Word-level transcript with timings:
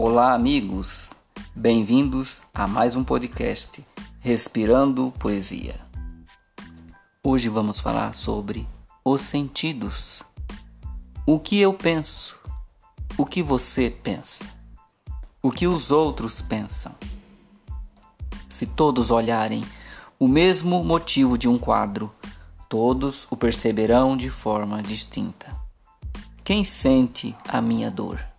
Olá, 0.00 0.32
amigos. 0.32 1.10
Bem-vindos 1.56 2.42
a 2.54 2.68
mais 2.68 2.94
um 2.94 3.02
podcast 3.02 3.84
Respirando 4.20 5.12
Poesia. 5.18 5.74
Hoje 7.20 7.48
vamos 7.48 7.80
falar 7.80 8.14
sobre 8.14 8.64
os 9.04 9.22
sentidos. 9.22 10.22
O 11.26 11.40
que 11.40 11.58
eu 11.58 11.74
penso? 11.74 12.38
O 13.18 13.26
que 13.26 13.42
você 13.42 13.90
pensa? 13.90 14.44
O 15.42 15.50
que 15.50 15.66
os 15.66 15.90
outros 15.90 16.40
pensam? 16.40 16.94
Se 18.48 18.66
todos 18.66 19.10
olharem 19.10 19.64
o 20.16 20.28
mesmo 20.28 20.84
motivo 20.84 21.36
de 21.36 21.48
um 21.48 21.58
quadro, 21.58 22.14
todos 22.68 23.26
o 23.32 23.36
perceberão 23.36 24.16
de 24.16 24.30
forma 24.30 24.80
distinta. 24.80 25.56
Quem 26.44 26.64
sente 26.64 27.34
a 27.48 27.60
minha 27.60 27.90
dor? 27.90 28.37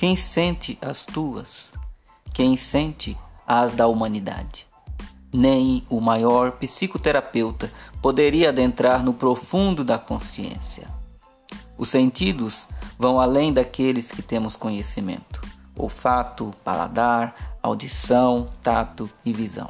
Quem 0.00 0.16
sente 0.16 0.78
as 0.80 1.04
tuas? 1.04 1.74
Quem 2.32 2.56
sente 2.56 3.18
as 3.46 3.74
da 3.74 3.86
humanidade? 3.86 4.66
Nem 5.30 5.84
o 5.90 6.00
maior 6.00 6.52
psicoterapeuta 6.52 7.70
poderia 8.00 8.48
adentrar 8.48 9.04
no 9.04 9.12
profundo 9.12 9.84
da 9.84 9.98
consciência. 9.98 10.88
Os 11.76 11.90
sentidos 11.90 12.66
vão 12.98 13.20
além 13.20 13.52
daqueles 13.52 14.10
que 14.10 14.22
temos 14.22 14.56
conhecimento: 14.56 15.42
olfato, 15.76 16.54
paladar, 16.64 17.58
audição, 17.62 18.48
tato 18.62 19.06
e 19.22 19.34
visão. 19.34 19.68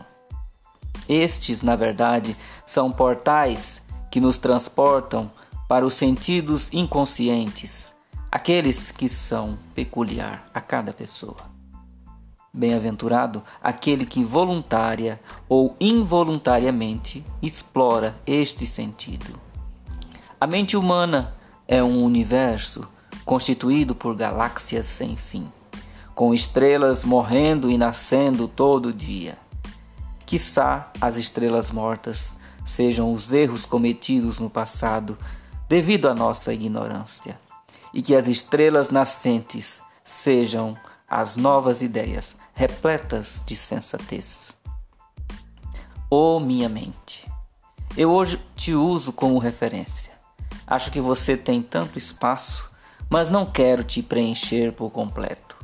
Estes, 1.08 1.60
na 1.60 1.74
verdade, 1.74 2.36
são 2.64 2.92
portais 2.92 3.82
que 4.12 4.20
nos 4.20 4.38
transportam 4.38 5.28
para 5.66 5.84
os 5.84 5.94
sentidos 5.94 6.72
inconscientes, 6.72 7.92
aqueles 8.30 8.90
que 8.92 9.08
são 9.08 9.58
peculiar 9.74 10.48
a 10.54 10.60
cada 10.60 10.92
pessoa. 10.92 11.50
Bem-aventurado 12.52 13.42
aquele 13.62 14.04
que 14.04 14.24
voluntária 14.24 15.20
ou 15.48 15.76
involuntariamente 15.80 17.24
explora 17.42 18.16
este 18.26 18.66
sentido. 18.66 19.40
A 20.40 20.46
mente 20.46 20.76
humana 20.76 21.34
é 21.66 21.82
um 21.82 22.04
universo 22.04 22.88
constituído 23.24 23.94
por 23.94 24.16
galáxias 24.16 24.86
sem 24.86 25.16
fim, 25.16 25.50
com 26.14 26.34
estrelas 26.34 27.04
morrendo 27.04 27.70
e 27.70 27.78
nascendo 27.78 28.48
todo 28.48 28.92
dia. 28.92 29.38
Quiçá 30.26 30.90
as 31.00 31.16
estrelas 31.16 31.70
mortas 31.70 32.38
sejam 32.64 33.12
os 33.12 33.32
erros 33.32 33.66
cometidos 33.66 34.38
no 34.38 34.48
passado 34.48 35.18
devido 35.68 36.08
à 36.08 36.14
nossa 36.14 36.52
ignorância, 36.52 37.38
e 37.92 38.02
que 38.02 38.14
as 38.14 38.28
estrelas 38.28 38.90
nascentes 38.90 39.80
sejam 40.04 40.76
as 41.08 41.36
novas 41.36 41.82
ideias 41.82 42.36
repletas 42.54 43.42
de 43.46 43.56
sensatez. 43.56 44.52
Oh, 46.08 46.40
minha 46.40 46.68
mente, 46.68 47.26
eu 47.96 48.10
hoje 48.10 48.40
te 48.54 48.74
uso 48.74 49.12
como 49.12 49.38
referência. 49.38 50.12
Acho 50.66 50.90
que 50.92 51.00
você 51.00 51.36
tem 51.36 51.60
tanto 51.60 51.98
espaço, 51.98 52.70
mas 53.08 53.30
não 53.30 53.44
quero 53.44 53.82
te 53.82 54.02
preencher 54.02 54.72
por 54.72 54.90
completo. 54.90 55.56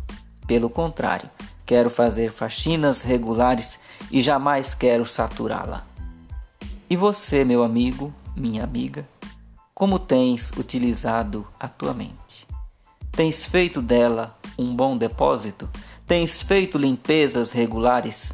Pelo 0.47 0.69
contrário, 0.69 1.31
quero 1.65 1.91
fazer 1.91 2.33
faxinas 2.33 3.03
regulares 3.03 3.79
e 4.11 4.21
jamais 4.21 4.75
quero 4.75 5.07
saturá-la. 5.07 5.85
E 6.89 6.97
você, 6.97 7.45
meu 7.45 7.63
amigo, 7.63 8.13
minha 8.37 8.65
amiga, 8.65 9.07
como 9.77 9.99
tens 9.99 10.53
utilizado 10.57 11.47
a 11.61 11.69
tua 11.69 11.93
mente? 11.93 12.47
Tens 13.13 13.45
feito 13.45 13.83
dela 13.83 14.35
um 14.59 14.75
bom 14.75 14.97
depósito? 14.97 15.69
Tens 16.07 16.43
feito 16.43 16.79
limpezas 16.79 17.53
regulares? 17.53 18.33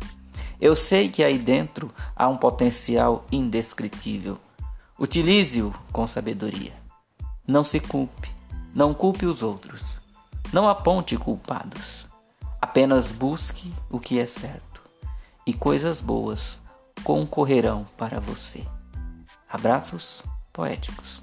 Eu 0.60 0.76
sei 0.76 1.08
que 1.08 1.24
aí 1.24 1.36
dentro 1.36 1.92
há 2.14 2.28
um 2.28 2.36
potencial 2.36 3.26
indescritível. 3.32 4.38
Utilize-o 4.96 5.74
com 5.90 6.06
sabedoria. 6.06 6.74
Não 7.44 7.64
se 7.64 7.80
culpe, 7.80 8.30
não 8.72 8.94
culpe 8.94 9.26
os 9.26 9.42
outros. 9.42 10.00
Não 10.52 10.68
aponte 10.68 11.16
culpados. 11.16 12.06
Apenas 12.60 13.10
busque 13.10 13.74
o 13.90 13.98
que 13.98 14.20
é 14.20 14.26
certo, 14.26 14.80
e 15.44 15.52
coisas 15.52 16.00
boas 16.00 16.60
concorrerão 17.02 17.84
para 17.96 18.20
você. 18.20 18.64
Abraços 19.48 20.22
poéticos. 20.52 21.20